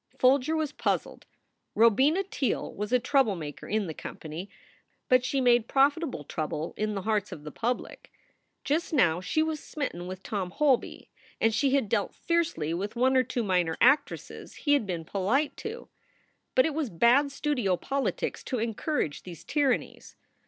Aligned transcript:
Folger 0.17 0.55
was 0.55 0.71
puzzled. 0.71 1.27
Robina 1.75 2.23
Teele 2.23 2.73
was 2.73 2.91
a 2.91 2.97
trouble 2.97 3.35
maker 3.35 3.67
in 3.67 3.85
the 3.85 3.93
company. 3.93 4.49
But 5.09 5.23
she 5.23 5.39
made 5.39 5.67
profitable 5.67 6.23
trouble 6.23 6.73
in 6.75 6.95
the 6.95 7.03
hearts 7.03 7.31
of 7.31 7.43
the 7.43 7.51
public. 7.51 8.11
Just 8.63 8.93
now 8.93 9.21
she 9.21 9.43
was 9.43 9.59
smitten 9.59 10.07
with 10.07 10.23
Tom 10.23 10.49
Holby, 10.49 11.11
and 11.39 11.53
she 11.53 11.75
had 11.75 11.87
dealt 11.87 12.15
fiercely 12.15 12.73
with 12.73 12.95
one 12.95 13.15
or 13.15 13.21
two 13.21 13.43
minor 13.43 13.77
actresses 13.79 14.55
he 14.55 14.73
had 14.73 14.87
been 14.87 15.05
polite 15.05 15.55
to. 15.57 15.87
But 16.55 16.65
it 16.65 16.73
was 16.73 16.89
bad 16.89 17.31
studio 17.31 17.77
politics 17.77 18.43
to 18.45 18.57
encourage 18.57 19.21
these 19.21 19.43
tyrannies. 19.43 20.15